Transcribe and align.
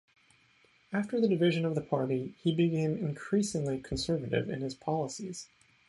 After 0.91 1.21
the 1.21 1.27
division 1.27 1.63
of 1.63 1.75
the 1.75 1.81
party, 1.81 2.33
he 2.41 2.55
became 2.55 2.97
increasingly 3.05 3.79
conservative 3.79 4.49
in 4.49 4.61
his 4.61 4.73
policies. 4.73 5.47